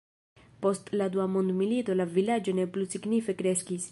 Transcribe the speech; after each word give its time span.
Post 0.65 0.87
la 1.01 1.09
Dua 1.15 1.27
mondmilito 1.33 1.99
la 2.01 2.09
vilaĝo 2.15 2.57
ne 2.61 2.67
plu 2.77 2.89
signife 2.97 3.39
kreskis. 3.43 3.89